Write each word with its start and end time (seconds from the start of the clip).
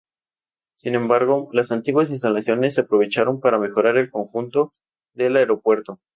Sin 0.73 0.95
embargo, 0.95 1.49
las 1.53 1.71
antiguas 1.71 2.09
instalaciones 2.09 2.73
se 2.73 2.81
aprovecharon 2.81 3.39
para 3.39 3.59
mejorar 3.59 3.97
el 3.97 4.09
conjunto 4.09 4.71
del 5.13 5.35
aeropuerto. 5.37 5.99